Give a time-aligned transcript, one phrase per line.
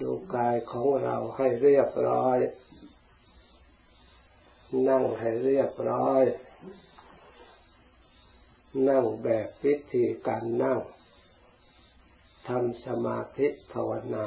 [0.00, 2.38] ดูกายของเราให้เรียบร้อย
[4.88, 6.22] นั่งให้เรียบร้อย
[8.88, 10.78] นั่งแบบวิธีการนั่ง
[12.48, 14.26] ทำสมาธิภาวนา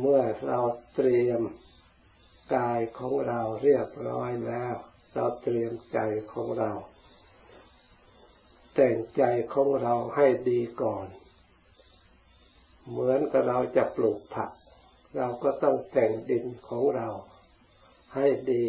[0.00, 0.60] เมื่อเรา
[0.94, 1.42] เตรียม
[2.54, 4.74] กายของเราเรียบร้อยแล้ว
[5.14, 5.98] เราเตรียมใจ
[6.32, 6.72] ของเรา
[8.74, 9.22] แต่งใจ
[9.52, 11.06] ของเราให้ดีก่อน
[12.88, 14.50] เหมือนกับเราจะปลูกผัก
[15.16, 17.08] เราก็ต้องแต่งดินของเรา
[18.14, 18.66] ให้ดี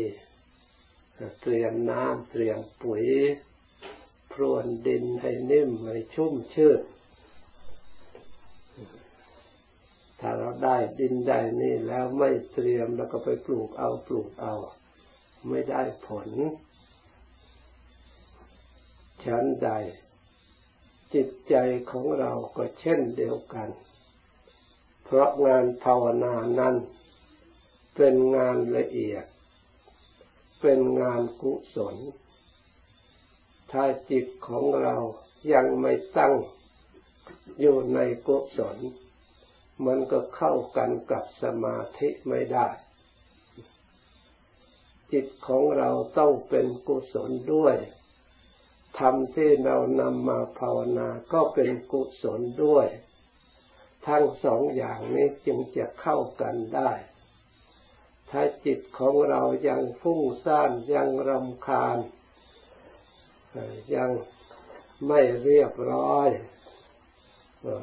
[1.42, 3.06] เตรียมน้ำเตรียมปุ๋ย
[4.34, 6.82] พรวนดินให้นิ่มให้ชุ่มชื้น
[10.20, 14.56] ถ้าเราได้ดินได้นี่แล้วไม่เตรียมแล้วก็ไปปลูกเอาปลูกเอา
[15.50, 16.30] ไม่ได้ผล
[19.26, 19.70] ชั้นใด
[21.14, 21.56] จิตใจ
[21.92, 23.70] ของเราก็เช่นเดียวกัน
[25.04, 26.76] เพราะงานภาวนานั้น
[27.96, 29.26] เป็นงานละเอียด
[30.62, 31.96] เป็นงานกุศล
[33.72, 34.96] ถ้าจิตของเรา
[35.54, 36.34] ยังไม่ตั้ง
[37.60, 38.78] อยู่ในกุศล
[39.86, 42.68] มันก็เข้ากันกับสมาธิไม่ได้
[45.12, 47.76] จิตของเราต้องเป็นกุศลด้วย
[49.00, 52.88] ธรรมที่เรานำมาภาวนาก็เป็นกุศลด้วย
[54.08, 56.92] ทั้งสองอย่างนี้จึงจะเข้ากันได้
[58.30, 61.98] ถ้าจิตของเรายังฟุ้งซ่านยังรำคาญ
[63.96, 64.10] ยัง
[65.08, 66.30] ไม่เรียบร้อย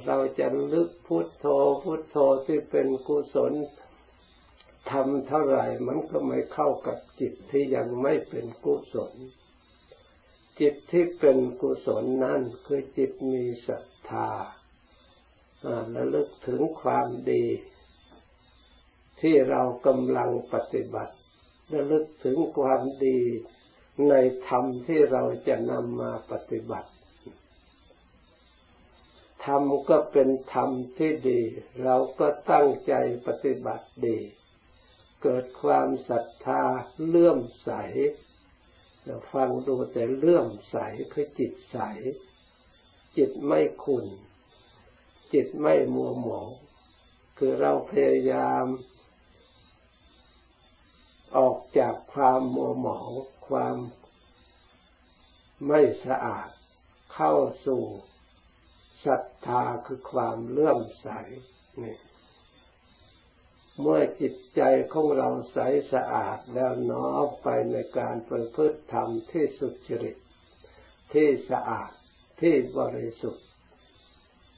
[0.07, 1.47] เราจะลึกพุทโธ
[1.83, 3.53] พุทโธที่เป็นกุศล
[4.91, 9.13] ทำเท่าไหร่มันก็ไม่เข้ากับจิตที่ยังไม่เป็นกุศล
[10.63, 14.31] จิตที่เป็นกุศลนั่นคือจิตมีศรัทธา
[15.91, 17.45] และลึกถึงความดี
[19.21, 21.15] ที่เรากำลังปฏิบัติ
[21.69, 23.21] และลึกถึงความดี
[24.09, 24.15] ใน
[24.49, 26.91] ธรรมที่เราจะนำมาปฏิบัติ
[29.45, 31.41] ธรรมก็เป็นธรรมที่ดี
[31.85, 32.95] เราก็ตั้งใจ
[33.27, 34.19] ปฏิบัติดี
[35.23, 36.63] เกิดความศรัทธา
[37.07, 37.71] เลื่อมใส
[39.33, 40.77] ฟังดูแต่เลื่อมใส
[41.13, 41.79] คือจิตใส
[43.17, 44.07] จิตไม่ขุน
[45.33, 46.51] จิตไม่มัวหมอง
[47.39, 48.65] คือเราพยายาม
[51.37, 53.11] ออกจากความมัวหมอง
[53.49, 53.77] ความ
[55.67, 56.49] ไม่สะอาด
[57.15, 57.35] เข้า
[57.67, 57.83] สู่
[59.05, 61.09] ศรัทธาคือความเลื่อมใส
[61.83, 61.97] นี่
[63.81, 64.63] เมื่อจิตใจ
[64.93, 65.59] ของเราใส
[65.93, 70.17] สะอาดแล้วน้อมไปในการประพฤติธรรมที่สุจริต
[71.13, 71.91] ที่สะอาด
[72.41, 73.47] ที่บริสุทธิ์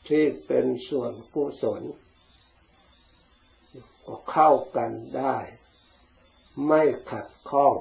[0.08, 1.82] ที่เป็นส่วนกุศล
[4.06, 5.36] ก็เข้ากันได้
[6.66, 7.76] ไม่ขัดข้อง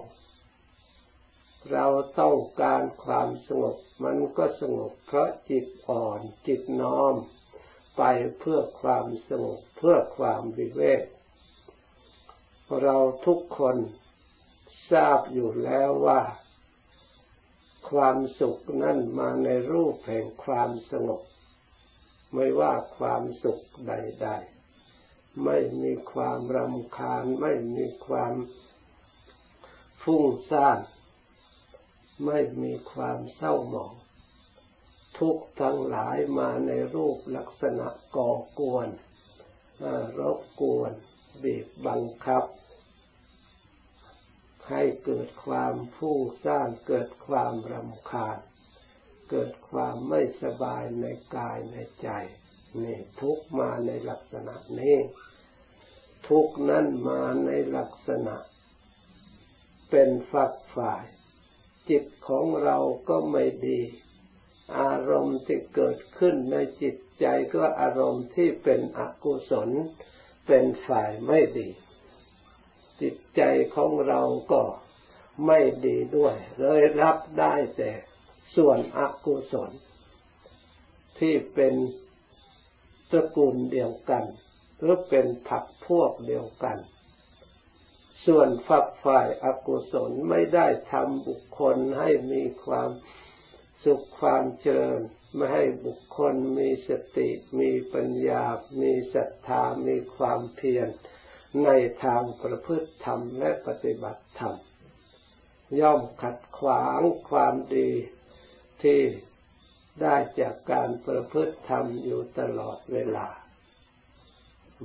[1.72, 1.86] เรา
[2.20, 7.16] ต้องการความสงบมันก็สงบเพราะจิตอ่อนจิตน้อม
[7.98, 8.04] ไป
[8.40, 11.02] เพื่อความสงบเพื่อความวิเวก
[12.82, 13.78] เราทุกคน
[14.92, 16.22] ทราบอยู่แล้วว่า
[17.90, 21.22] ความสุขนั่นมาในรูปแห่งความสงบ
[22.34, 24.28] ไม่ว่าความสุขใด
[24.86, 28.34] ๆ ไม่มีความรำคาญ ไม่มีความ
[30.04, 30.80] ฟุ้งซ่าน
[32.26, 33.94] ไม่มีความเศร้าหมอง
[35.20, 38.88] ทุกทั้งหลายมาในรูปลักษณะก่อกวน
[40.20, 40.92] รบกวน
[41.44, 42.44] บีบบังคับ
[44.70, 48.38] ให้เกิดความฟุ้งซ่านเกิดความรำคาญ
[49.30, 52.10] เกิดความไม่สบายในกายในใจ
[52.84, 54.98] นี่ทุกมาในลักษณะนี้
[56.30, 58.36] ทุกนั้นมาในลักษณะ
[59.90, 61.04] เป็นฝักฝ่าย
[61.90, 62.78] จิตของเรา
[63.10, 63.82] ก็ไม่ดี
[64.80, 67.26] อารมณ์ที่เกิดขึ้นในจิตใจ
[67.56, 69.70] ก็อารมณ์ที่เป็นอกุศล
[70.48, 71.70] เป็นฝ่ายไม่ดี
[73.04, 73.42] จิตใจ
[73.76, 74.22] ของเรา
[74.52, 74.62] ก็
[75.46, 77.92] ไม่ดีด้วย เลยรับได้แต่
[78.56, 79.72] ส่วนอกุศล
[81.20, 81.74] ที่เป็น
[83.12, 84.24] ตระกูลเดียวกัน
[84.80, 86.78] หรือเป็นผักพวกเดียวกัน
[88.26, 92.90] ส่วนฝักฝ่ายอากุศลไม่ได้ทำบุคคลให้มีความ
[93.84, 95.02] สุขความเจริญ
[95.36, 97.30] ไม่ให้บุคคลมีสติ
[97.60, 98.44] มีปัญญา
[98.82, 100.88] มีศรัทธา มีความเพียร
[101.64, 101.70] ใน
[102.04, 104.56] ทางประพฤติธรรมและปฏิบัติธรรม
[105.80, 107.92] ย่อมขัดขวางความดี
[108.82, 109.00] ที่
[110.02, 113.28] ได้จากการประพฤติธรรมอยู่ตลอดเวลา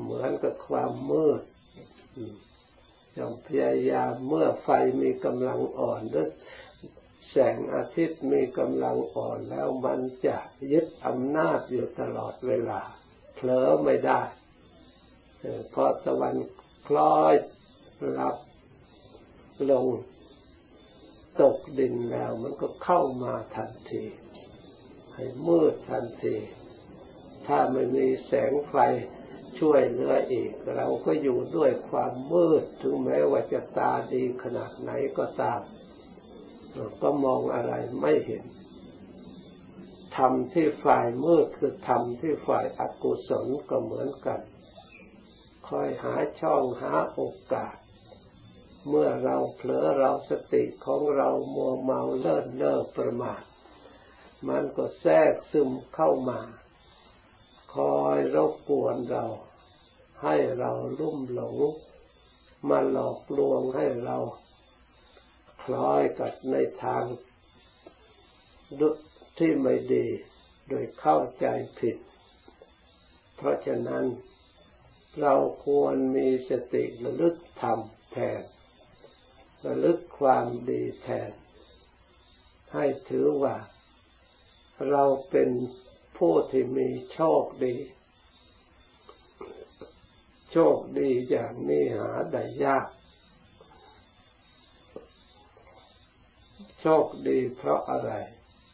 [0.00, 1.43] เหมือนกับความมืด
[3.17, 4.69] จงพยายามเมื่อไฟ
[5.03, 6.29] มีกำลังอ่อนหรือ
[7.31, 10.37] แสงอาทิตย์มีกำลังอ่อนแล้วมันจะ
[10.73, 12.81] ยึดอำนาจอยู่ตลอดเวลา
[13.35, 14.21] เผลอไม่ได้
[15.71, 16.35] เพราะตะวัน
[16.88, 17.35] คล้อย
[18.19, 18.37] รับ
[19.70, 19.87] ลง
[21.43, 24.05] ตกดินแล้วมันก็เข้ามาทันที
[25.14, 26.37] ให้มืดทันที
[27.46, 28.76] ถ้าไม่มีแสงไฟ
[29.58, 35.61] ช่วยเหลืออีก เราก็อยู่ด้วยความมืดถึงแม้ว่าจะตาดีขนาดไหนก็ตาม
[37.02, 38.44] ก็มองอะไรไม่เห็น
[40.17, 44.40] ทำที่ฝ่ายมืดคือทำที่ฝ่ายอกุศลก็เหมือนกัน
[45.69, 47.20] คอยหาช่องหาโอ
[47.53, 47.76] กาส
[48.88, 53.43] เมื่อเราเผลอเราสติของเรามัวเมาเลิศเล่อประมาท
[54.49, 56.41] มันก็แทรกซึมเข้ามา
[57.75, 59.25] คอยรบกวนเรา
[60.23, 61.56] ให้เราลุ่มหลง
[62.69, 64.17] มาหลอกลวงให้เรา
[65.62, 67.05] คล้อยกับในทาง
[69.38, 70.06] ที่ไม่ดี
[70.69, 71.47] โดยเข้าใจ
[71.79, 71.97] ผิด
[73.37, 74.05] เพราะฉะนั้น
[75.21, 75.35] เรา
[75.65, 77.79] ควรมีสติระลึกธรรม
[78.13, 78.43] แทน
[79.67, 81.33] ระลึกความดีแทน
[82.75, 83.57] ให้ถือว่า
[84.91, 85.51] เราเป็น
[86.19, 87.77] ผู้ที่มีโชคดี
[90.53, 92.87] โชคดีอย่างนี้หาได้ยาก
[96.81, 98.13] โชคดีเพราะอะไร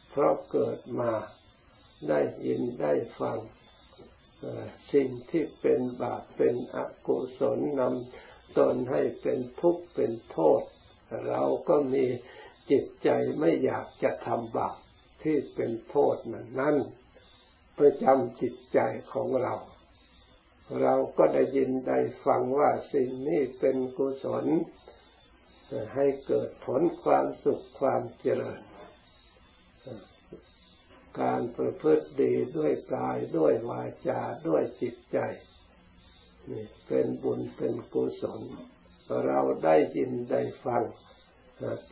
[0.09, 1.11] เพราะเกิดมา
[2.09, 3.37] ได้ยินได้ฟัง
[4.93, 6.77] สิ่งที่เป็นบาปเป็นอ
[7.07, 10.61] กุศลนำตนให้เป็นทุกข์เป็นโทษ
[11.27, 12.05] เราก็มี
[12.71, 13.09] จิตใจ
[13.39, 14.77] ไม่อยากจะทำบาป
[15.23, 16.77] ที่เป็นโทษนั้นนั่น
[17.79, 18.79] ประจำจิตใจ
[19.13, 19.55] ของเรา
[20.81, 24.45] เราก็ได้ยินได้ฟังว่าสิ่งนี้เป็นกุศล
[25.95, 28.61] ให้เกิดผลความสุขความเจริญ
[31.21, 35.17] การประพฤติดีด้วยกายด้วยวาจาด้วยจิตใจ
[36.51, 38.41] นี่เป็นบุญเป็นกุศล
[39.25, 40.83] เราได้ยินได้ฟัง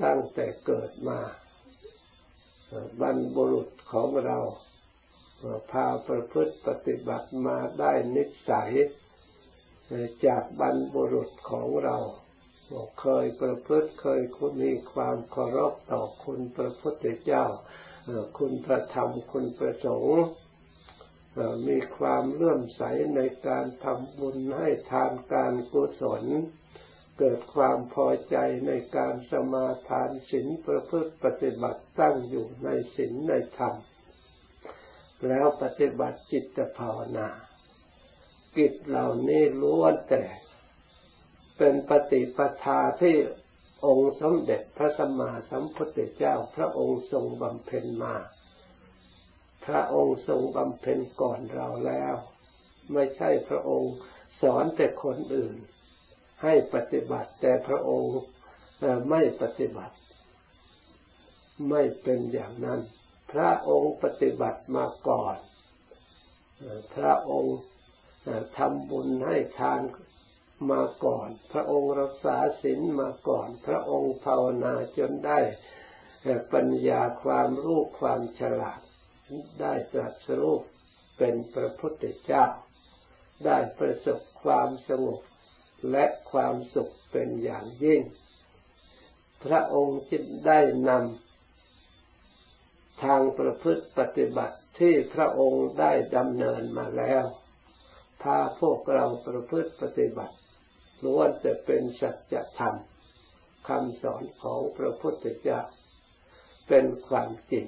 [0.04, 1.20] ตั้งแต่เกิดมา
[3.02, 4.40] บรรบุรุษของเรา
[5.72, 8.72] พาประพฤติปฏิบัติมาได้นิสัย
[10.26, 11.98] จากบรรบุรุษของเรา
[13.02, 17.46] เคยประพฤติเคยคุณมีความเคารพต่อคุณพระพุทธเจ้า
[18.38, 20.24] คุณพระธรรมคุณประสงค์
[21.68, 22.82] มีความเลื่อมใส
[23.16, 26.24] ในการทำบุญให้ทานการกุศล
[27.20, 28.36] เกิดความพอใจ
[28.68, 33.76] ในการสมาทานศีลประพฤติปฏิบัติตั้งอยู่ในศีลในธรรม
[35.28, 37.28] แล้วปฏิบัติจิตภาวนา
[38.58, 40.24] กิจเหล่านี้ล้วนแต่
[41.58, 43.16] เป็นปฏิปทาที่
[43.86, 48.16] องค์สมเด็จพระสัมมาสัมพุทธเจ้า พระองค์ทรงบำเพ็ญมา
[49.66, 52.16] พระองค์ทรงบำเพ็ญก่อนเราแล้ว
[52.94, 53.94] ไม่ใช่พระองค์
[54.42, 55.56] สอนแต่คนอื่น
[56.44, 58.16] ให้ปฏิบัติแต่พระองค์
[59.10, 59.96] ไม่ปฏิบัติ
[61.70, 62.80] ไม่เป็นอย่างนั้น
[63.32, 65.38] พระองค์ปฏิบัติมาก่อน
[66.96, 67.58] พระองค์
[68.58, 69.82] ทำบุญให้ทาน
[70.72, 75.40] มาก่อน พระองค์รักษาศีลมาก่อน พระองค์ภาวนาจนได้
[76.54, 78.80] ปัญญาความรู้ความฉลาด
[79.62, 80.58] ได้ตรัสรู้
[81.18, 82.46] เป็นพระพุทธเจ้า
[83.46, 85.22] ได้ประสบความสงบ
[85.92, 88.02] และความสุขเป็นอย่างยิ่ง
[89.46, 97.26] พระองค์จึงได้นำทางประพฤติปฏิบัติที่พระองค์ได้ดำเนินมาแล้ว
[98.24, 100.36] พาพวกเราประพฤติปฏิบัติ
[101.04, 102.76] ล้วนจะเป็นสัจธรรม
[103.68, 105.62] คำสอนของพระพุทธเจ้า
[106.68, 107.66] เป็นความจริง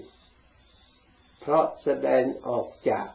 [1.40, 3.08] เพราะแสดงออกจาก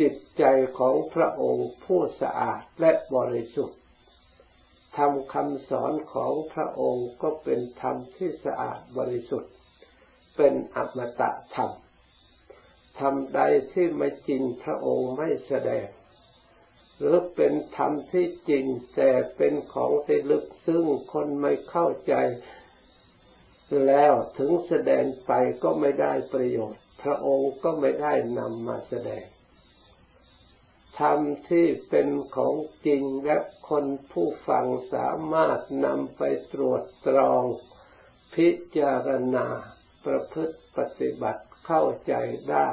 [0.00, 0.44] จิตใจ
[0.78, 3.78] ของพระองค์ผู้สะอาดและบริสุทธิ์
[4.96, 9.52] ทำคำสอนของพระองค์ก็เป็นธรรมที่สะอาดบริสุทธิ์
[10.36, 11.70] เป็นอมตะธรรม
[13.00, 13.40] ทำใด
[13.72, 15.86] ที่ไม่จริงพระองค์ไม่แสดง
[16.98, 18.64] หรือเป็นธรรมที่จริง
[18.94, 22.14] แต่เป็นของที่ลึกซึ่งคนไม่เข้าใจ
[23.86, 29.24] แล้วถึงแสดงไปก็ไม่ได้ประโยชน์ พระองค์ก็ไม่ได้นำมาแสดง
[31.00, 32.54] ธรรมที่เป็นของ
[32.86, 33.38] จริงและ
[33.68, 37.44] คนผู้ฟังสามารถนำไปตรวจตรอง
[38.34, 39.46] พิจารณา
[40.04, 42.14] ประพฤติปฏิบัติเข้าใจ
[42.50, 42.68] ได้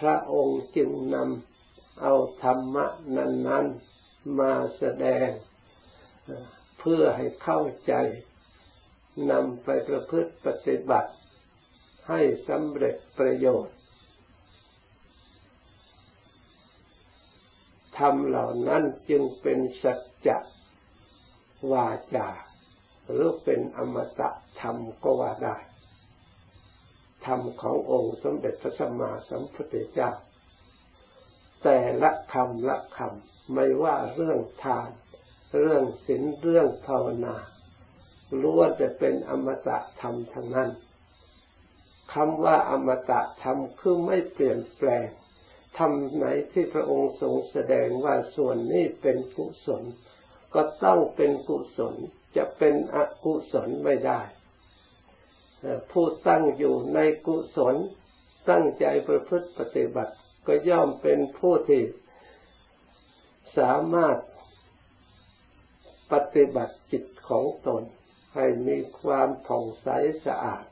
[0.00, 1.55] พระองค์จึงนำ
[2.02, 2.86] เอาธรรมะ
[3.16, 5.28] นั้นๆมาแสดง
[6.78, 7.94] เพื่อให้เข้าใจ
[9.30, 11.12] นำไปประพฤติปฏิบัติ
[12.08, 13.76] ให้สำเร็จประโยชน์
[17.98, 20.38] ธรรมเหล่านั้นจึงเป็นสัจจะ
[21.72, 22.28] วาจา
[23.08, 25.56] หรือเป็นอมตะธรรมก็ว่าได้
[27.26, 30.10] ธรรมขององค์สมเด็จพระสัมมาสัมพุทธเจ้า
[31.68, 34.90] แต่ละคำละคำไม่ว่าเรื่องทาน
[35.60, 37.36] เรื่องศีลเรื่องภาวนา
[38.42, 40.70] ล้วนจะเป็นอมตะธรรมทั้งนั้น
[42.14, 45.08] คำว่าอมตะธรรมคือไม่เปลี่ยนแปลง
[45.78, 49.82] ทำไหนที่พระองค์ทรงแสดงว่าส่วนนี้เป็นกุศล
[50.54, 51.94] ก็ต้องเป็นกุศล
[52.36, 54.20] จะเป็นอกุศลไม่ได้
[55.92, 57.76] ผู้ตั้งอยู่ในกุศล
[58.50, 60.14] ตั้งใจประพฤติปฏิบัติ
[60.46, 61.82] ก็ย่อมเป็นผู้ที่
[63.58, 64.16] สามารถ
[66.12, 67.82] ปฏิบัติจิตของตน
[68.34, 69.88] ให้มีความผ่องใส
[70.26, 70.64] สะอาด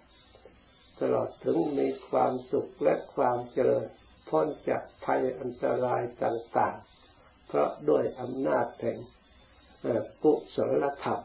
[1.00, 3.86] ตลอดถึงมีความสุขและความเจริญ
[4.28, 8.98] พ้นจากภัยอันตรายต่างๆ เพราะด้วยอำนาจแห่ง
[10.22, 11.20] กุศลธรรม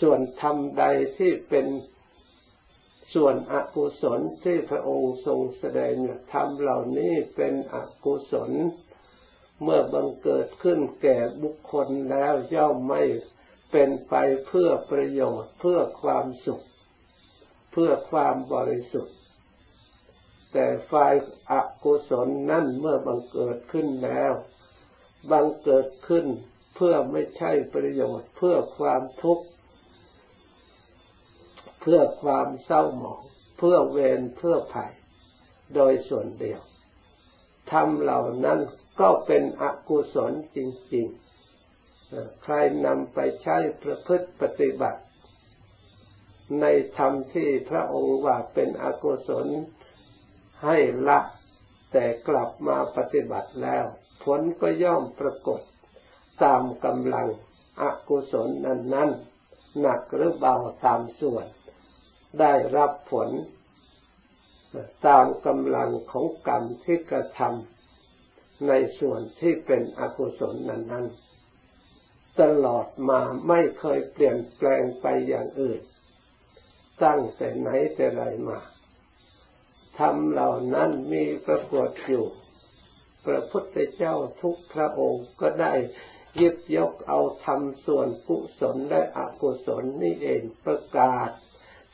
[0.00, 0.84] ส่วนธรรมใด
[1.18, 1.66] ที่เป็น
[3.14, 5.94] ส่วนอกุศลที่พระองค์ทรงแสดง
[6.32, 8.52] ธรรมเหล่านี้เป็นอกุศล
[9.62, 13.02] เมื่อบังเกิดขึ้นแก่บุคคลแล้วย่อมไม่
[13.72, 14.14] เป็นไป
[14.46, 16.64] เพื่อประโยชน์เพื่อความสุข
[17.72, 19.16] เพื่อความบริสุทธิ์
[20.52, 21.14] แต่ฝ่าย
[21.50, 21.54] อ
[21.84, 24.32] กุศลนั่นเมื่อบังเกิดขึ้นแล้ว
[25.30, 26.26] บังเกิดขึ้น
[26.76, 29.46] เพื่อไม่ใช่ประโยชน์เพื่อความทุกข์
[31.86, 33.22] เพื่อความเศร้าหมอง
[33.58, 34.92] เพื่อเวรเพื่อภัย
[35.74, 36.60] โดยส่วนเดียว
[37.72, 38.58] ทำเหล่านั้น
[39.00, 40.58] ก็เป็นอกุศลจ
[40.94, 41.06] ริง
[41.74, 42.54] ๆ ใคร
[42.86, 45.00] นำไปใช้ประพฤติปฏิบัติ
[46.60, 49.46] ในธรรมที่พระองค์ว่าเป็นอกุศล
[50.64, 50.76] ให้
[51.08, 51.20] ละ
[51.92, 53.84] แต่กลับมาปฏิบัติแล้ว
[54.24, 55.60] ผลก็ย่อมปรากฏ
[56.42, 57.28] ตามกำลัง
[57.82, 59.10] อกุศลนั้นนั้น
[59.80, 61.46] หนักหรือเบาตามส่วน
[62.40, 63.28] ได้รับผล
[65.06, 71.06] ตามกำลังของกรรมที่กระทำในส่วนที่เป็นอกุศลนั้นนน
[72.40, 75.80] ตลอดมาไม่เคยเปลี่ยนแปลงไปอย่างอื่น
[77.04, 78.58] ตั้งแต่ไหนแต่ไรมา
[79.98, 82.26] ธรรมเหล่านั้นมีปรากฏอยู่
[83.24, 85.74] พระพุทธเจ้าทุกพระองค์ก็ได้
[86.40, 91.30] ยึดยกเอาธรรมส่วนกุศลและอกุศลนี่เองประกาศ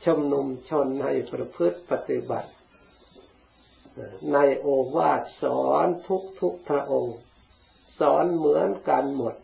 [0.05, 2.51] ชมนุมชนให้ประพฤติปฏิบัติ
[4.33, 7.17] ในโอวาทสอนทุกทุกพระองค์
[7.99, 9.35] สอนเหมือนกันหมด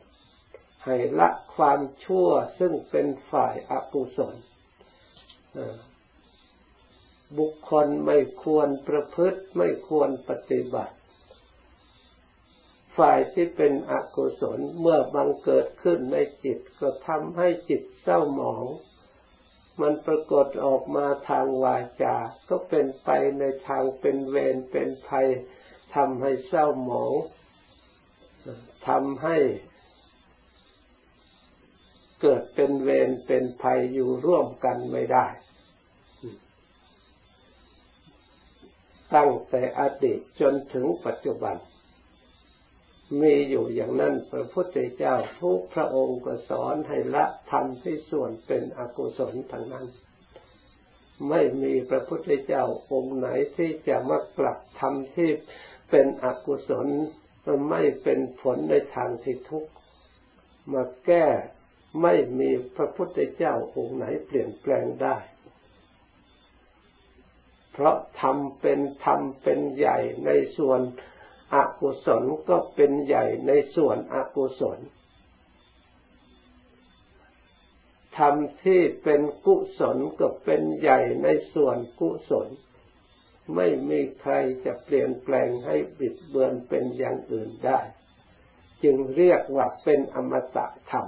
[0.86, 4.36] ให้ละความชั่วซึ่งเป็นฝ่ายอกุศล
[7.38, 10.96] บุคคลไม่ควรประพฤติไม่ควรปฏิบัติ
[12.98, 18.66] ฝ่ายที่เป็นอกุศลเมื่อบังเกิดขึ้นในจิตก็ทำให้จิตเศร้าหมอง
[19.82, 22.16] มันปรากฏออกมาทางวาจา
[22.50, 25.28] ก็เป็นไปในทางเป็นเวรเป็นภัย
[25.96, 27.14] ทำให้เศร้าหมอง
[28.88, 29.38] ทำให้
[32.22, 35.28] เกิดเป็นเวรเป็นภัยอยู่ร่วมกันไม่ได้
[39.14, 41.56] ตั้งแต่อดีตจนถึงปัจจุบัน
[43.22, 49.88] มีอยู่อย่างนั้นพระพุทธเจ้าทุกพระองค์ก็สอนให้ละทำที่ส่วนเป็นอกุศลทั้งนั้น
[51.30, 55.32] ไม่มีพระพุทธเจ้าองค์ไหนที่จะมากลับทำที่
[55.90, 56.88] เป็นอกุศล
[57.70, 59.72] ไม่เป็นผลในทางที่ทุกข์
[60.74, 61.26] มาแก้
[62.02, 65.18] ไม่มีพระพุทธเจ้าองค์ไหนเปลี่ยนแปลงได้
[67.72, 70.80] เพราะทำเป็นทำเป็นใหญ่ในส่วน
[71.54, 74.80] อกุศลก็เป็นใหญ่ในส่วนอกุศล
[78.18, 82.48] ทำที่เป็นกุศลก็เป็นใหญ่ในส่วนกุศล
[83.56, 84.34] ไม่มีใคร
[84.66, 87.80] จะเปลี่ยนแปลงให้บิดเบือนเป็นอย่างอื่นได้
[88.84, 91.08] จึงเรียกว่าเป็นอมตะธรรม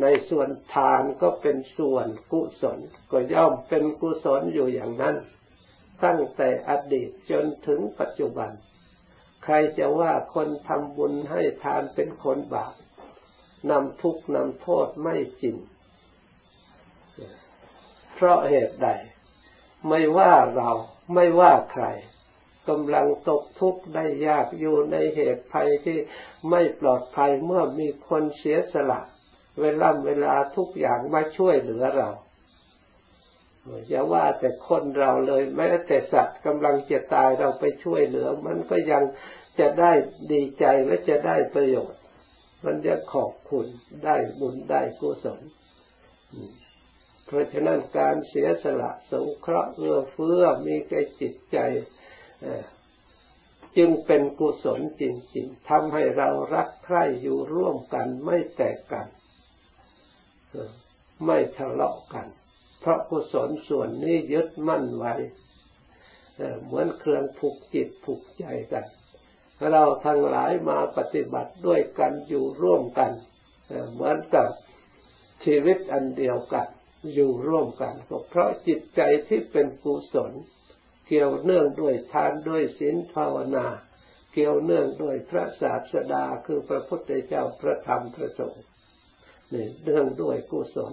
[0.00, 2.78] ในส่วนทานก็เป็นส่วนกุศล
[3.10, 5.16] ก็ย่อมเป็นกุศลอยู่อย่างนั้น
[6.04, 8.50] ตั้งแต่อดีตจนถึงปัจจุบัน
[9.44, 12.74] ใครจะว่าคนทำบุญให้ทานเป็นคนบาป
[13.70, 15.56] นำทุกข์นำโทษไม่จริง
[18.14, 18.88] เพราะเหตุใด
[19.88, 20.70] ไม่ว่าเรา
[21.14, 21.84] ไม่ว่าใคร
[22.68, 25.98] กำลังตกทุกข์ได้ยากอยู่ในเหตุภัยที่
[26.50, 29.00] ไม่ปลอดภัยเมื่อมีคนเสียสละ
[29.60, 32.10] เวลาเวลาทุกอย่างมาช่วยเหลือเรา
[33.88, 39.02] อย่าว่าแต่คนเราเลยแม้แต่สัตว์กำลังจะตายเราไปช่วยเหลือ มันก็ยัง
[39.58, 39.92] จะได้
[40.32, 42.00] ดีใจและจะได้ประโยชน์
[42.64, 43.66] มันจะขอบคุณ
[44.04, 45.40] ได้บุญได้กุศล
[47.26, 51.58] เพราะฉะนั้นการเสียสละสงเคราะห์เอื้อเฟื้อมีแก่จิตใจ
[53.76, 55.04] จึงเป็นกุศลจ
[55.34, 59.06] ริงๆทำให้เรารักใคร่อยู่ร่วมกันไม่แตกกัน
[61.24, 62.26] ไม่ทะเลาะกัน
[62.80, 65.14] เพราะกุศลส่วนนี้ยึดมั่นไว้
[66.64, 68.84] เหมือนเครื่องผูกจิตผูกใจกัน
[69.72, 73.12] เราทั้งหลายมาปฏิบัติด้วยกันอยู่ร่วมกัน
[73.92, 74.48] เหมือนกับ
[75.44, 76.66] ชีวิตอันเดียวกัน
[77.14, 77.94] อยู่ร่วมกัน
[78.30, 80.32] เพราะจิตใจที่เป็นกุศล
[81.06, 83.66] เกี่ยวเนื่องด้วยทานด้วยศีลภาวนา
[84.32, 88.64] เกี่ยวเนื่องด้วยพระศาสดาคือพระพุทธเจ้าพระธรรมพระสงฆ์
[89.52, 90.92] นี่เนื่องด้วยกุศล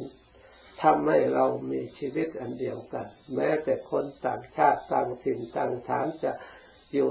[0.84, 6.32] ทำให้เรามีชีวิตอันเดียวกัน แม้แต่คนต่างชาติต่างถิ่นต่างฐานจะ
[6.94, 7.10] อยู่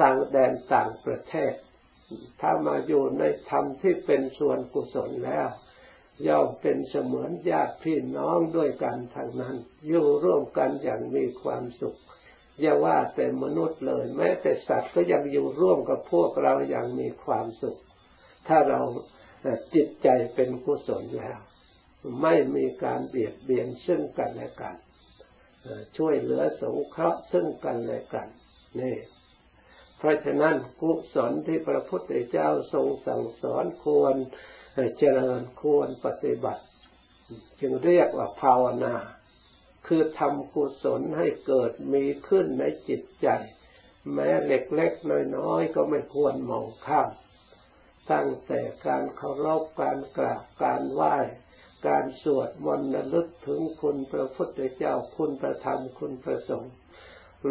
[0.00, 1.52] ต่างแดนต่างประเทศ
[2.40, 5.48] ถ้ามาอยู่ในธรรมที่เป็นส่วนกุศลแล้ว
[6.28, 11.98] ย่อมเป็นเสมือนญาติพี่น้องด้วยกันทางนั้น อยู่ร่วมกันอย่างมีความสุข
[12.60, 17.78] อย่าว่าแต่มนุษย์เลย แม้แต่สัตว์ก็ยังอยู่ร่วมกับพวกเราอย่างมีความสุข
[18.48, 18.80] ถ้าเรา
[19.74, 21.38] จิตใจเป็นกุศลแล้ว
[22.22, 24.74] ไม่มีการเบียดเบียนซึ่งกันและกัน
[25.96, 28.28] ช่วยเหลือสงเคราะห์ซึ่งกันและกัน
[28.80, 28.96] นี่
[29.98, 34.14] เพราะฉะนั้นกุศลที่พระพุทธเจ้าทรงสั่งสอนควร
[34.98, 36.64] เจริญควรปฏิบัติ
[37.60, 38.94] จึงเรียกว่าภาวนา
[39.86, 43.28] คือทำกุศลให้เกิดมีขึ้นในจิตใจ
[44.12, 47.10] แม้เล็กๆน้อยๆก็ไม่ควรมองข้าม
[48.12, 51.16] ตั้งแต่การเคารพการกราบการไหว้
[51.86, 56.72] การสวดมนต์ระลึกถึงคุณพระพุทธเจ้าคุณพระธรรมคุณพระสงฆ์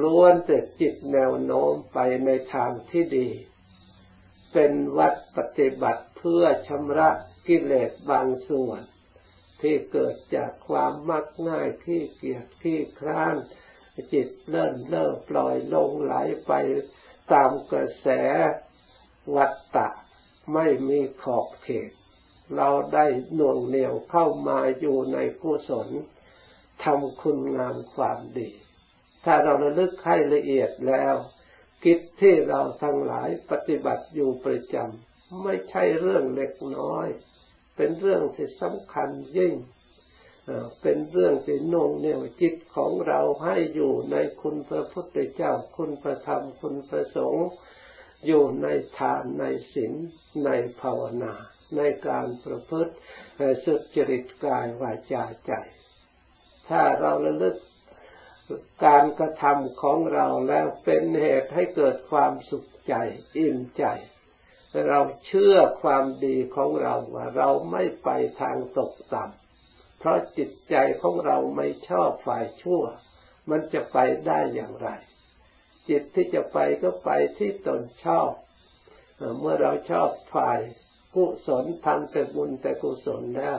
[0.02, 3.30] ล้วนแต่จิตแนวโน้มไปในทางที่ดี
[4.54, 7.10] เป็นวัดปฏิบัติเพื่อชำระ
[7.48, 8.82] กิเลสบางส่วน
[9.62, 13.36] ที่เกิดจากความมักง่ายที่เกียจที่คร้าน
[14.14, 16.16] จิตเลื่อนเล่อปล่อยลงไหล
[16.48, 16.54] ไป
[17.34, 18.08] ตามกระแส
[19.36, 19.88] วัตตะ
[20.54, 21.92] ไม่มีขอบเขต
[22.56, 25.90] เราได้หน่วงเหนี่ยวเข้ามาอยู่ในกุศล
[26.84, 28.50] ทำคุณงามความดี
[29.26, 31.16] ถ้าเราระลึกให้ละเอียดแล้ว
[31.86, 37.08] กิจที่เราทั้งหลายปฏิบัติอยู่ประจำไม่ใช่เรื่องเล็กน้อย
[37.76, 39.54] เป็นเรื่องที่สำคัญยิ่ง
[40.82, 47.50] เป็นเรื่องที่นงเหนี่ยวจิตของเราให้อยู่ในคุณพระพุทธเจ้า คุณพระธรรมคุณพระสงฆ์
[48.26, 49.94] อยู่ในทานในศีล
[50.46, 50.50] ใน
[50.82, 51.34] ภาวนา
[51.78, 52.94] ในการประพฤติ
[53.66, 55.54] สุจริตกายวาจาใจ
[56.70, 57.56] ถ้าเราระลึก
[58.86, 62.94] การกระทำของเราแล้วเป็นเหตุให้เกิดความสุขใจ
[63.38, 63.86] อิ่มใจ
[64.90, 68.10] เราเชื่อความดีของเราว่าเราไม่ไป
[68.42, 72.84] ทางตกต่ำเพราะจิตใจของเราไม่ชอบฝ่ายชั่ว
[73.50, 74.90] มันจะไปได้อย่างไร
[75.90, 78.32] จิตที่จะไปก็ไปที่ตนชอบ
[79.40, 80.60] เมื่อเราชอบฝ่าย
[81.16, 83.58] กุศลทำแต่บุญแต่กุศลแล้ว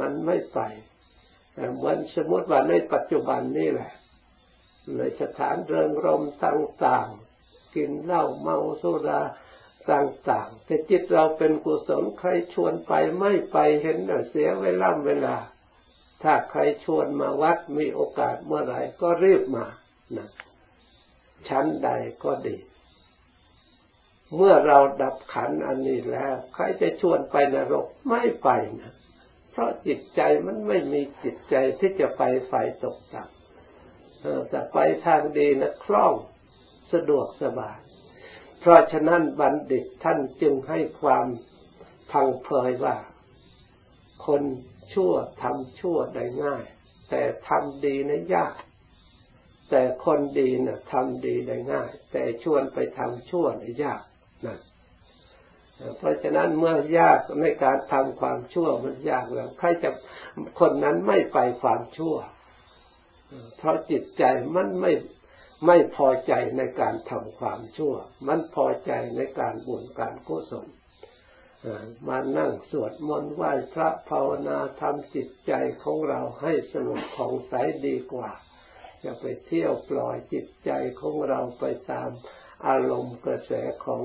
[0.00, 0.60] มันไม่ไป
[1.74, 3.92] เหมือนสมมติว่าในปัจจุบันนี่แหละ
[4.96, 9.22] ในสถานเริงรมต่างๆ กินเหล้าเมาสุรา
[9.92, 13.98] ต่างๆแต่จิตเราเป็นกุศลใครชวนไปไม่ไปเห็น
[14.30, 15.36] เสียเวลาเวลา
[16.22, 19.66] ถ้าใครชวนมาวัดมีโอกาสเมื่อไหร่ก็รีบมา
[20.16, 20.28] นะ
[21.48, 21.90] ชั้นใด
[22.24, 22.56] ก็ดี
[24.36, 28.48] เมื่อเราดับขันอันนี้แล้ว ใครจะชวนไปนรกไม่ไป
[28.80, 28.92] นะ
[29.52, 32.52] เพราะจิตใจมันไม่มีจิตใจที่จะไปไฟ
[32.84, 36.14] ตกต่ำแต่ไปทางดีนะคล่อง
[36.92, 37.78] สะดวกสบาย
[38.60, 41.26] เพราะฉะนั้นบัณฑิตท่านจึงให้ความ
[42.12, 42.96] พังเพยว่า
[44.26, 44.42] คน
[44.92, 46.64] ชั่วทำชั่วได้ง่าย
[47.10, 48.54] แต่ทำดีนะยาก
[49.70, 54.02] แต่คนดีนะ่ะทำดีได้ง่าย แต่ชวนไปทำชั่วได้ยาก
[54.46, 54.58] นะ
[55.98, 59.90] เพราะฉะนั้นเมื่อยากในการทำความชั่วมันยากแล้วใครจะ
[60.60, 62.16] คนนั้นไม่ไปความชั่ว
[63.58, 64.24] เพราะจิตใจ
[64.56, 64.92] มันไม่
[65.66, 67.94] ไม่พอใจในการทำความชั่ว
[68.28, 70.66] มันพอใจในการบุญการกุศล
[72.08, 75.52] มานั่งสวดมนต์ไหว้พระภาวนาทำจิตใจ
[75.82, 77.54] ของเราให้สงบผ่องใส
[77.86, 78.30] ดีกว่า
[79.04, 82.10] จะไปเที่ยวปล่อยจิตใจของเราไปตาม
[82.66, 83.52] อารมณ์กระแส
[83.86, 84.02] ของ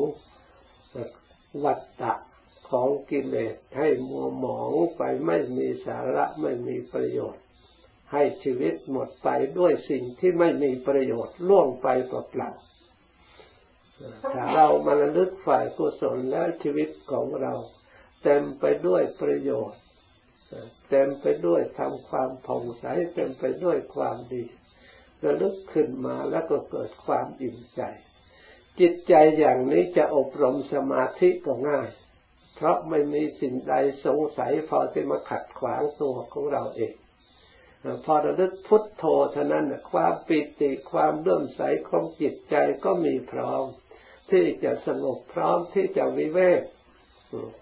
[1.63, 2.13] วัฏฏะ
[2.69, 7.43] ของกิเลสให้มัวหมองไปไม่มีสาระไม่มีประโยชน์
[8.11, 12.51] ให้ชีวิตหมดไปด้วยสิ่งที่ไม่มีประโยชน์ล่วงไปเปล่า
[14.33, 17.53] ถ้าเรามาลึกฝ่ายกุศลแล้วชีวิตของเรา
[18.23, 19.81] เต็มไปด้วยประโยชน์
[20.89, 24.43] เต็มไปด้วยทำความผ่องใสเต็มไปด้วยความดี
[25.23, 27.81] ระลึกขึ้นมาแล้วก็เกิดความอิ่มใจ
[28.79, 31.89] จิตใจอย่างนี้จะอบรมสมาธิก็ง่าย
[32.55, 33.73] เพราะไม่มีสิ่งใด
[34.05, 36.93] สงสัยพอที่มาขัดขวางตัวของเราเอง
[38.05, 43.63] พอระลึกพุทโธเท่านั้นความปิติความเลื่อมใสของจิตใจก็มีพร้อม
[44.31, 46.61] ที่จะสงบพร้อมที่จะวิเวก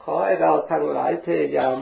[0.03, 1.75] ขอให้เราทั้งหลายพยายาม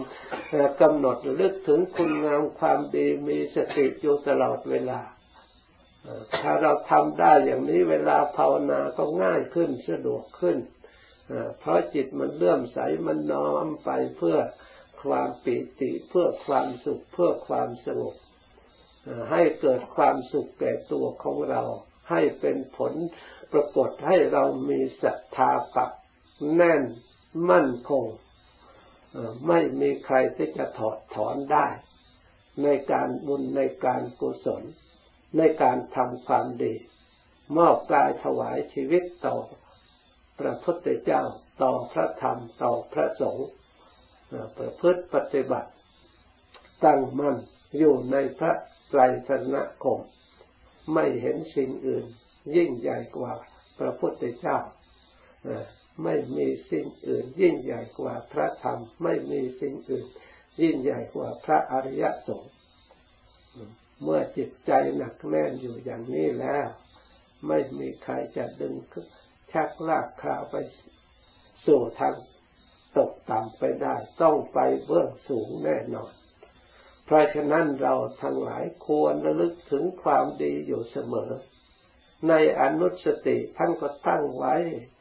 [0.82, 5.00] กำหนดลึกถึงคุณงามความดีมีสติอยู่ตลอดเวลา
[6.42, 10.58] ถ้าเราทำได้อย่างนี้เวลาภาวนาก็ง่ายขึ้นสะดวกขึ้น
[11.60, 14.38] เพราะจิตมันเลื่อมใสมันน้อมไปเพื่อ
[15.04, 18.16] ความปิติเพื่อความสุขเพื่อความสงบ
[19.32, 21.62] ให้เกิดความสุขแก่ตัวของเรา
[22.10, 22.94] ให้เป็นผล
[23.52, 25.92] ปรากฏให้เรามีศรัทธาปัก
[26.56, 26.82] แน่น
[27.50, 28.06] มั่นคง
[29.48, 31.68] ไม่มีใครที่จะถอดถอนได้
[32.64, 34.64] ในการบุญในการกุศล
[35.38, 36.76] ในการทำความดี
[37.58, 39.36] มอบกายถวายชีวิตต่อ
[40.40, 41.24] พระพุทธเจ้า
[41.62, 43.50] ต่อพระธรรมต่อพระสงฆ์
[44.58, 45.72] ประพฤติปฏิบัติ
[46.86, 47.38] ตั้งมั่น
[47.78, 48.54] อยู่ในพระ
[48.90, 50.00] ไตรสนคม
[50.94, 52.06] ไม่เห็นสิ่งอื่น
[52.56, 53.34] ยิ่งใหญ่กว่า
[53.80, 54.58] พระพุทธเจ้า
[56.04, 60.08] ไม่มีสิ่งอื่น ยิ่งใหญ่กว่าพระธรรม ไม่มีสิ่งอื่น
[60.62, 62.54] ยิ่งใหญ่กว่าพระอริยสงฆ์
[64.04, 66.68] เมื่อจิตใจหนักแน่นอยู่อย่างนี้แล้ว
[67.48, 68.74] ไม่มีใครจะดึง
[69.52, 70.56] ชักลากขาไป
[71.66, 72.16] สู่ทาง
[72.98, 76.14] ตกต่ำไปได้ ต้องไปเบื้องสูงแน่นอน
[77.06, 81.32] เพราะฉะนั้นเราทั้งหลายควรระลึกถึงความดีอยู่เสมอ
[82.30, 84.56] ในอนุสติท่านก็ตั้งไว้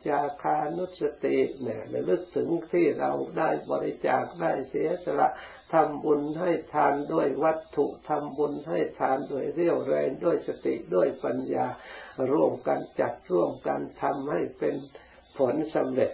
[0.09, 5.29] จาคานุสติเนี่ยระลึกถึงที่เราได้บริจาคได้เสียสละ
[5.73, 11.67] ทำบุญให้ทานด้วยวัตถุทำบุญให้ทานด้วยเรี่ยวแรงด้วยสติด้วยปัญญา
[12.33, 14.75] ร่วมกันจัดร่วมกันทำให้เป็น
[15.39, 16.13] ผลสำเร็จ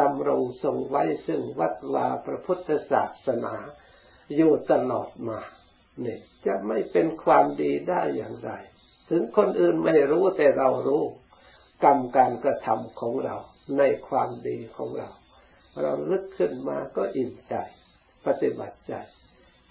[0.00, 3.54] ดำรงทรงไว้ซึ่งวัดวาพระพุทธศาสนา
[4.36, 5.40] อยู่ตลอดมา
[6.00, 8.52] เนี่ยจะไม่เป็นความดีได้อย่างไร
[9.08, 11.04] ถึงคนอื่นไม่รู้แต่เรารู้
[11.84, 13.36] กรรมการกระทำของเรา
[13.78, 15.08] ในความดีของเรา
[15.82, 17.54] เราลึกขึ้นมาก็อิ่มใจ
[18.26, 18.94] ปฏิบัติใจ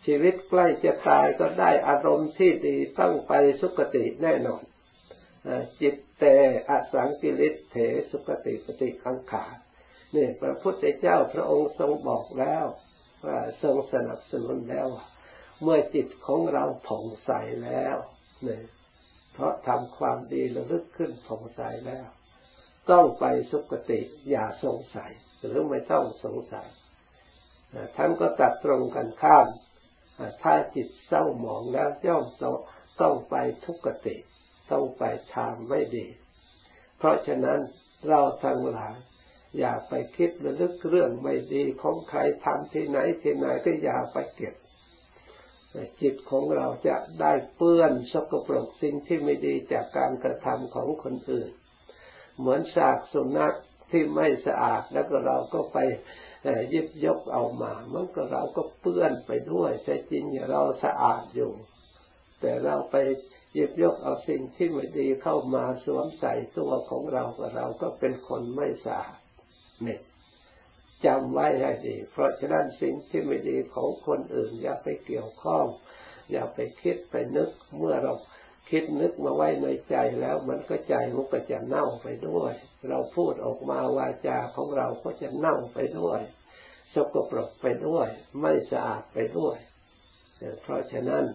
[0.05, 4.63] ชีวิตใกล้จะตายก็ได้อารมณ์ที่ดีต้องไปสุคติแน่นอน
[5.81, 6.35] จิตแต่
[6.69, 7.75] อสังกิริเถ
[8.11, 9.45] สุคติปฏิขังขา
[10.13, 12.65] เนี่ยพระพุทธเจ้าพระองค์ทรงบอกแล้ว
[13.25, 14.87] ว่าทรงสนับสนุนแล้ว
[15.61, 17.31] เมื่อจิตของเราผ่องใส
[17.63, 17.95] แล้ว
[18.43, 18.61] เนี่ย
[19.33, 22.07] เพราะทำความดีระลึกขึ้นผ่องใสแล้ว
[22.91, 25.11] ต้องไปสุคติอย่าสงสัย
[25.45, 26.67] หรือไม่ต้องสงสัย
[27.95, 29.45] ท่านก็ตัดตรงกันข้าม
[30.43, 32.25] ถ้าจิตเศร้าหมองแล้วย่อม
[33.01, 34.15] ต้องไปทุกติ
[34.71, 35.03] ต้องไป
[35.35, 36.07] ทางไม่ดี
[36.97, 37.59] เพราะฉะนั้น
[38.07, 38.95] เราทั้งหลาย
[39.59, 44.55] อย่าไปคิดระลึกเรื่องไม่ดีของใครทำที่ไหนที่ไหนก็อย่าไปเก็บ
[46.01, 51.51] จิตของเราจะได้เปื้อนสกปรกสิ่งที่ไม่ดีจากการกระทำของคนอื่น
[52.37, 53.55] เหมือนซากสุนัข
[53.91, 55.77] ที่ไม่สะอาดแล้วก็เราก็ไป
[56.73, 61.51] ยิบยกเอามามันก็เราก็เปื้อนไปด้วยแต่จริงเราสะอาดอยู่
[62.39, 62.95] แต่เราไป
[63.53, 69.17] หยิบยกเอาสิ่งที่ไม่ดีเข้ามาสวมใส่ตัวของเราก็เราก็เป็นคนไม่สะอาด
[69.83, 70.01] เนี่ย
[71.05, 75.65] จำไว้ให้ดี เพราะฉะนั้นสิ่งที่ไม่ดีของคนอื่น อย่าไปเกี่ยวข้อง
[76.31, 78.13] อย่าไปคิดไปนึกเมื่อเรา
[78.69, 82.53] คิดนึกมาไว้ในใจแล้วมันก็ใจมันก็จะเน่าไปด้วย
[82.89, 86.21] เราพูดออกมาวาจาของเราก็จะเน่าไปด้วย
[86.93, 88.07] สกปรกไปด้วย
[88.41, 89.57] ไม่สะอาดไปด้วย
[90.61, 91.25] เพราะฉะนั้น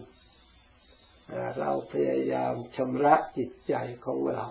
[1.59, 3.73] เราพยายามชำระจิตใจ
[4.05, 4.47] ของเรา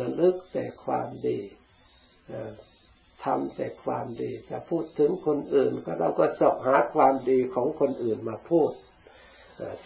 [0.00, 1.40] ระลึกแต่ความดี
[3.26, 8.70] ทำแต่ความดีจะพูดถึงคนอื่น ก็เราก็สอบหาความดีของคนอื่นมาพูด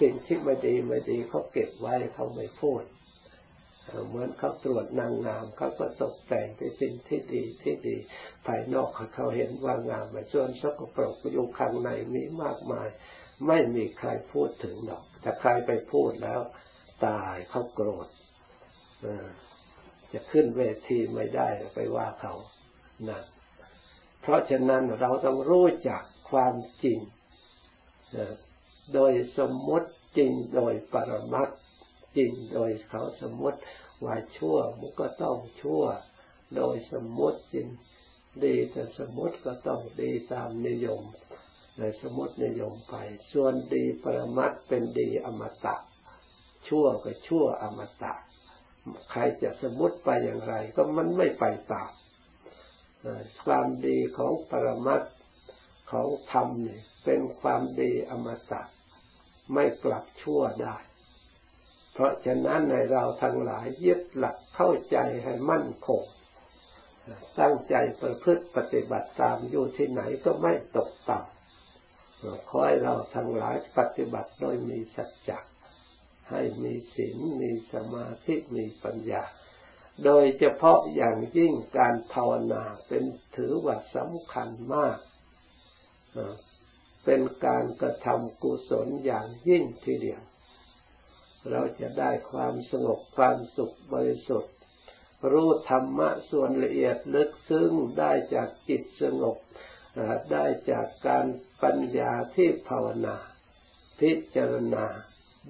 [0.00, 2.83] สิ่งที่ไม่ดีไม่ดีเขาเก็บไว้เขาไม่พูด
[4.09, 7.96] เหมือนเขาตรวจนางงามเขาก็ตกแต่งในสิ่งที่ดีที่ดี
[8.46, 12.88] ภายนอกเขาเห็นว่างามแต่ส่วนสกปรกอยู่ข้างในมีมากมาย
[13.46, 16.40] ไม่มีใครพูดถึงหรอกแต่ใครไปพูดแล้ว
[17.07, 18.09] ตายเขาโกรธ
[20.12, 22.35] จะขึ้นเวทีไม่ได้ไปว่าเขา
[23.09, 23.21] นะ
[24.21, 26.99] เพราะฉะนั้นเราต้องรู้จักความจริง
[28.95, 31.49] โดยสมมติจริงโดยปรมัต
[32.17, 33.59] จริงโดยเขาสมมติ
[34.05, 35.85] ว่าชั่วมันก็ต้องชั่ว
[36.57, 37.69] โดยสมมติจริง
[38.45, 41.03] ดีแต่สมมติก็ต้องดีตามนิยม
[41.79, 42.95] ในสมมตินิยมไป
[43.33, 45.77] ส่วนดีปรมัตเป็นดีอมตะ
[46.69, 48.13] ชั่วก็ชั่วอมตะ
[49.11, 51.91] ใครจะสมมติไปอย่างไร ก็มันไม่ไปตาม
[53.45, 55.03] ความดีของปรมัต
[55.91, 58.63] ของธรรมเนี่ยเป็นความดีอมตะ
[59.53, 60.77] ไม่กลับชั่วได้
[61.93, 66.03] เพราะฉะนั้นในเราทั้งหลายยึดหลักเข้าใจให้มั่นคง
[67.41, 75.39] ตั้งใจประพฤติปฏิบัติตามอยู่ที่ไหนก็ไม่ตกต่ำขอให้เราทั้งหลายปฏิบัติโดยมีสัจจะ
[76.31, 79.23] ให้มีศีลมีสมาธิมีปัญญา
[80.05, 83.05] โดยเฉพาะอย่างยิ่งการภาวนาเป็น
[83.37, 84.99] ถือว่าสำคัญมาก
[87.05, 90.23] เป็นการกระทำกุศลอย่างยิ่งทีเดียว
[91.51, 94.55] เราจะได้ความสงบความสุขบริสุทธิ์
[95.33, 99.37] รู้ธรรมะส่วนละเอียดลึกซึ้งได้จากจิตสงบ
[100.33, 101.27] ได้จากการ
[101.63, 103.17] ปัญญาที่ภาวนา
[104.01, 104.87] พิจารณา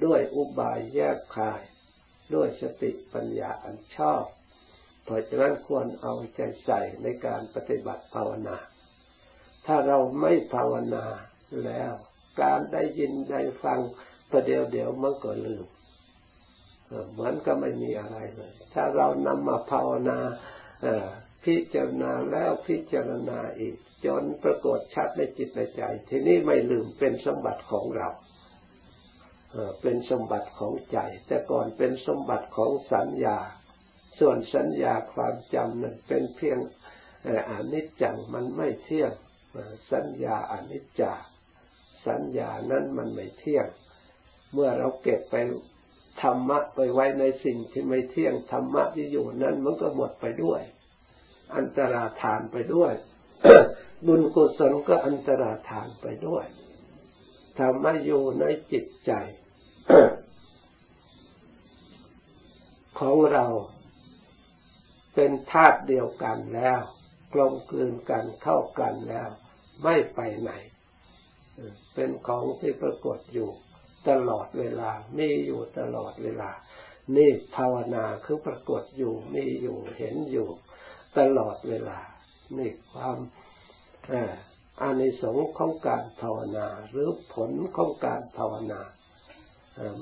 [0.05, 1.63] ด้วยอุบายแยกคาย
[2.35, 4.25] ด้วยสติปัญญาอันชอบ
[5.05, 8.57] เพราะฉะนั้นควรเอาใจใส่ในการปฏิบัติภาวนา
[9.67, 11.05] ถ้าเราไม่ภาวนา
[11.65, 11.93] แล้ว
[12.43, 13.79] การได้ยินได้ฟัง
[14.31, 15.67] ประเดี๋ยวเดี๋ยวมันก็ลืม
[17.13, 20.19] เหมือนก็ไม่มีอะไรเลย ถ้าเรานำมาภาวนา
[21.45, 28.09] พิจารณาแล้วพิจารณาอีก จนปรากฏชัดในจิตในใจ ทีนี้ไม่ลืมเป็นสมบัติของเรา
[29.83, 33.39] เป็นสมบัติของใจ แต่ก่อนเป็นสมบัติของสัญญา
[34.21, 36.59] ส่วนสัญญาความจำนั้นเป็นเพียง
[37.51, 39.13] อนิจจังมันไม่เที่ยง
[39.93, 41.13] สัญญาอนิจจา
[42.07, 43.67] สัญญานั้นมันไม่เที่ยง
[44.53, 45.35] เมื่อเราเก็บไป
[46.23, 50.61] ธรรมะไปไว้ในสิ่งที่ไม่เที่ยงธรรมะที่อยู่นั้นมันก็หมดไปด้วย
[51.57, 52.93] อันตราทานไปด้วย
[54.07, 56.45] บุญกุศลก็อันตราทานไปด้วย
[57.59, 59.13] ธรรมะอยู่ในจิตใจ
[62.99, 63.47] ของเรา
[65.15, 66.81] เป็นธาตุเดียวกันแล้ว
[67.33, 69.29] กลมกลืนกันเข้ากันแล้ว
[69.83, 70.53] ไม่ไปไหน
[71.95, 73.51] เป็นของที่ปรากฏอยู่
[74.09, 76.51] ตลอดเวลา มีอยู่ตลอดเวลา
[77.17, 80.49] นี่ภาวนาคือปรากฏอยู่ มีอยู่เห็นอยู่
[81.19, 82.01] ตลอดเวลา
[82.59, 83.17] นี่ความ
[84.81, 88.81] อานิสงส์ของการภาวนา หรือผลของการภาวนา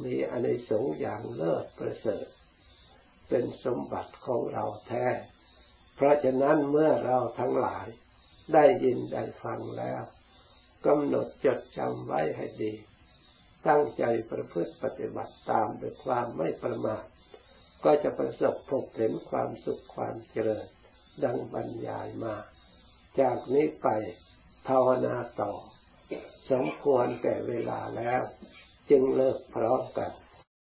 [0.05, 2.27] มีอานิสงส์อย่างเลิศประเสริฐ
[3.29, 5.07] เป็นสมบัติของเราแท้
[5.95, 7.87] เพราะฉะนั้นเมื่อเราทั้งหลาย
[8.55, 10.03] ได้ยินได้ฟังแล้ว
[10.87, 12.75] กำหนดจดจำไว้ให้ดี
[13.67, 17.05] ตั้งใจประพฤติปฏิบัติตามด้วยความไม่ประมาท
[17.85, 20.67] ก็จะประสบพบเห็นความสุขความเจริญ
[21.25, 22.37] ดังบรรยายมา
[23.21, 23.88] จากนี้ไป
[24.69, 25.53] ภาวนาต่อ
[26.51, 28.21] สมควรแก่เวลาแล้ว
[28.91, 30.11] จึงเลิกพร้อมกัน